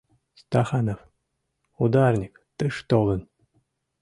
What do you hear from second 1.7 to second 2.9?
ударник— тыш